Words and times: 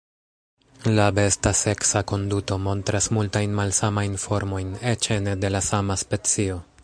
La 0.99 1.03
besta 1.17 1.51
seksa 1.59 2.01
konduto 2.11 2.57
montras 2.69 3.09
multajn 3.19 3.53
malsamajn 3.61 4.17
formojn, 4.25 4.75
eĉ 4.95 5.11
ene 5.19 5.39
de 5.45 5.55
la 5.57 5.67
sama 5.71 6.03
specio. 6.07 6.59